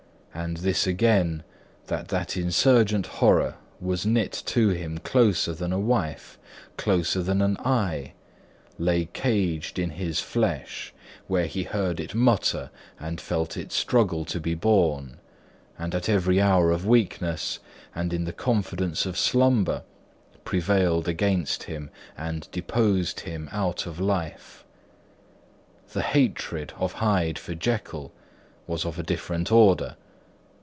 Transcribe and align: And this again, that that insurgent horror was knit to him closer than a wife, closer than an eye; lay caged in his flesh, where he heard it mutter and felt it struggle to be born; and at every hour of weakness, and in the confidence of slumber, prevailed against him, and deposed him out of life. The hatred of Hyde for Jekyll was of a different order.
And 0.33 0.57
this 0.57 0.87
again, 0.87 1.43
that 1.87 2.07
that 2.07 2.37
insurgent 2.37 3.05
horror 3.05 3.55
was 3.81 4.05
knit 4.05 4.31
to 4.45 4.69
him 4.69 4.97
closer 4.99 5.53
than 5.53 5.73
a 5.73 5.79
wife, 5.79 6.39
closer 6.77 7.21
than 7.21 7.41
an 7.41 7.57
eye; 7.59 8.13
lay 8.79 9.05
caged 9.11 9.77
in 9.77 9.89
his 9.91 10.21
flesh, 10.21 10.93
where 11.27 11.47
he 11.47 11.63
heard 11.63 11.99
it 11.99 12.15
mutter 12.15 12.69
and 12.97 13.19
felt 13.19 13.57
it 13.57 13.73
struggle 13.73 14.23
to 14.23 14.39
be 14.39 14.53
born; 14.55 15.17
and 15.77 15.93
at 15.93 16.07
every 16.07 16.39
hour 16.41 16.71
of 16.71 16.87
weakness, 16.87 17.59
and 17.93 18.13
in 18.13 18.23
the 18.23 18.33
confidence 18.33 19.05
of 19.05 19.17
slumber, 19.19 19.83
prevailed 20.45 21.09
against 21.09 21.63
him, 21.63 21.89
and 22.17 22.49
deposed 22.51 23.19
him 23.21 23.49
out 23.51 23.85
of 23.85 23.99
life. 23.99 24.63
The 25.91 26.01
hatred 26.03 26.71
of 26.77 26.93
Hyde 26.93 27.37
for 27.37 27.53
Jekyll 27.53 28.13
was 28.65 28.85
of 28.85 28.97
a 28.97 29.03
different 29.03 29.51
order. 29.51 29.97